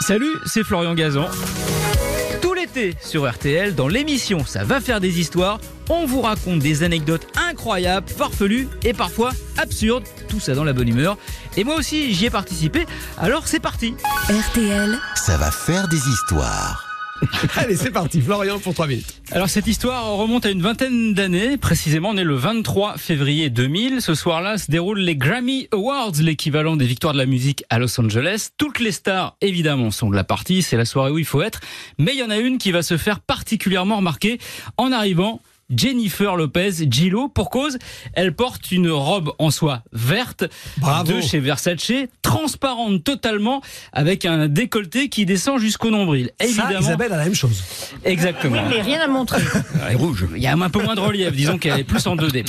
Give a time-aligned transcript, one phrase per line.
[0.00, 1.28] Salut, c'est Florian Gazan.
[2.40, 5.60] Tout l'été sur RTL, dans l'émission Ça va faire des histoires,
[5.90, 10.88] on vous raconte des anecdotes incroyables, farfelues et parfois absurdes, tout ça dans la bonne
[10.88, 11.18] humeur.
[11.56, 12.86] Et moi aussi j'y ai participé,
[13.18, 13.94] alors c'est parti
[14.28, 16.87] RTL, Ça va faire des histoires.
[17.56, 19.20] Allez, c'est parti, Florian, pour 3 minutes.
[19.30, 24.00] Alors cette histoire remonte à une vingtaine d'années, précisément on est le 23 février 2000.
[24.00, 28.00] Ce soir-là se déroulent les Grammy Awards, l'équivalent des victoires de la musique à Los
[28.00, 28.48] Angeles.
[28.56, 31.60] Toutes les stars évidemment sont de la partie, c'est la soirée où il faut être,
[31.98, 34.38] mais il y en a une qui va se faire particulièrement remarquer
[34.76, 35.40] en arrivant
[35.74, 37.78] Jennifer Lopez Gillo pour cause,
[38.14, 40.44] elle porte une robe en soie verte
[40.78, 41.12] Bravo.
[41.12, 43.60] de chez Versace, transparente totalement
[43.92, 46.30] avec un décolleté qui descend jusqu'au nombril.
[46.40, 47.62] Ça, Évidemment, Isabelle a la même chose.
[48.04, 48.62] exactement.
[48.70, 49.42] Mais rien à montrer.
[49.86, 50.26] Elle est rouge.
[50.34, 52.46] Il y a un peu moins de relief, disons qu'elle est plus en 2D.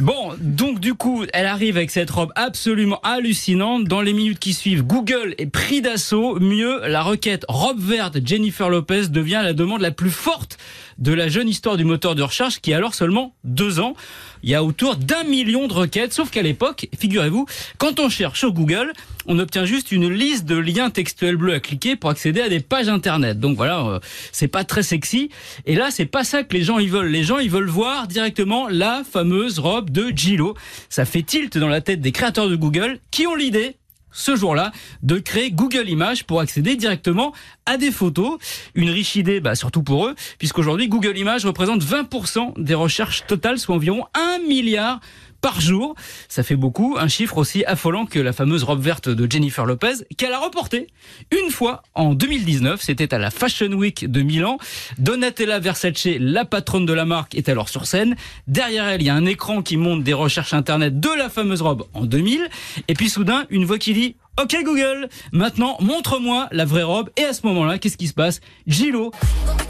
[0.00, 3.84] Bon, donc du coup, elle arrive avec cette robe absolument hallucinante.
[3.84, 6.38] Dans les minutes qui suivent, Google est pris d'assaut.
[6.40, 10.58] Mieux, la requête robe verte Jennifer Lopez devient la demande la plus forte
[10.98, 13.94] de la jeune histoire du moteur de recherche qui alors seulement deux ans.
[14.42, 17.46] Il y a autour d'un million de requêtes, sauf qu'à l'époque, figurez-vous,
[17.78, 18.92] quand on cherche sur Google,
[19.26, 22.60] on obtient juste une liste de liens textuels bleus à cliquer pour accéder à des
[22.60, 23.40] pages internet.
[23.40, 24.00] Donc voilà, euh,
[24.32, 25.30] c'est pas très sexy.
[25.64, 27.10] Et là, c'est pas ça que les gens ils veulent.
[27.10, 30.54] Les gens ils veulent voir directement la fameuse robe de Gillo.
[30.88, 33.76] Ça fait tilt dans la tête des créateurs de Google qui ont l'idée
[34.16, 34.72] ce jour-là
[35.02, 37.32] de créer Google Images pour accéder directement
[37.66, 38.38] à des photos.
[38.74, 43.58] Une riche idée, bah, surtout pour eux, puisqu'aujourd'hui Google Images représente 20% des recherches totales,
[43.58, 45.00] soit environ 1 milliard
[45.40, 45.94] par jour.
[46.28, 50.04] Ça fait beaucoup, un chiffre aussi affolant que la fameuse robe verte de Jennifer Lopez,
[50.16, 50.88] qu'elle a reportée
[51.30, 52.80] une fois en 2019.
[52.80, 54.58] C'était à la Fashion Week de Milan.
[54.98, 58.16] Donatella Versace, la patronne de la marque, est alors sur scène.
[58.46, 61.62] Derrière elle, il y a un écran qui montre des recherches internet de la fameuse
[61.62, 62.48] robe en 2000.
[62.88, 67.08] Et puis soudain, une voix qui dit Ok Google, maintenant montre-moi la vraie robe.
[67.16, 68.40] Et à ce moment-là, qu'est-ce qui se passe?
[68.66, 69.10] Gillo,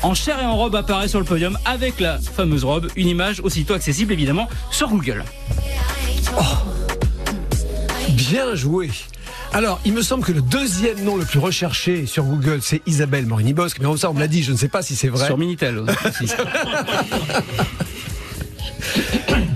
[0.03, 2.89] en chair et en robe, apparaît sur le podium avec la fameuse robe.
[2.96, 5.23] Une image aussitôt accessible évidemment sur Google.
[8.14, 8.91] Bien joué.
[9.53, 13.27] Alors, il me semble que le deuxième nom le plus recherché sur Google, c'est Isabelle
[13.27, 13.79] Morini-Bosque.
[13.81, 15.25] Mais ça, on me l'a dit, je ne sais pas si c'est vrai.
[15.27, 16.27] Sur Minitel aussi.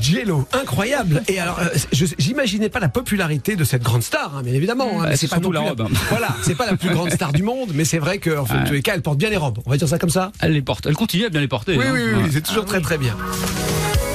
[0.01, 1.23] Jello, incroyable.
[1.29, 5.03] Et alors, euh, je- j'imaginais pas la popularité de cette grande star, hein, bien évidemment.
[5.03, 5.89] hein, Bah, c'est pas surtout non la robe.
[6.09, 8.65] Voilà, c'est pas la plus grande star du monde, mais c'est vrai que, en fait,
[8.65, 9.59] tous les cas, elle porte bien les robes.
[9.67, 10.33] On va dire ça comme ça.
[10.41, 10.87] Elle les porte.
[10.87, 11.77] Elle continue à bien les porter.
[11.77, 11.91] Oui, hein.
[11.93, 12.29] oui, oui, Ouais.
[12.33, 13.15] c'est toujours très très bien.